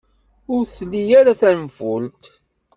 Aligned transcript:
Ur 0.53 0.63
tli 0.75 1.03
ara 1.19 1.39
tanfult. 1.39 2.23